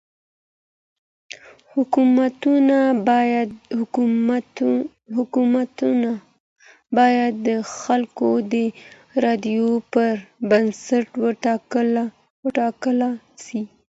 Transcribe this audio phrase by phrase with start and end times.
[1.73, 2.77] حکومتونه
[6.97, 8.55] بايد د خلګو د
[9.23, 10.13] رايو پر
[10.49, 11.07] بنسټ
[12.45, 12.99] وټاکل
[13.45, 13.61] سي.